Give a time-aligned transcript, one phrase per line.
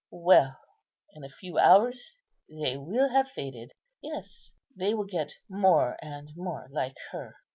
[0.09, 0.57] Well,
[1.13, 2.17] in a few hours
[2.49, 7.35] they will have faded; yes, they will get more and more like her."